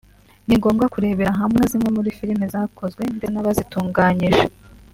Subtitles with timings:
[0.47, 4.43] ni ngombwa kurebera hamwe zimwe muri filime zakozwe ndetse n’abazitunganyije